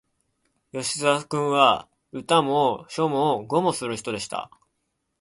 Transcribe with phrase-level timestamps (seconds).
[0.71, 4.49] 吉沢君は、歌も書も碁もする人でした